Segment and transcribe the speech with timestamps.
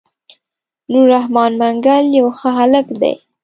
[0.91, 3.13] نور رحمن منګل يو ښه هلک دی.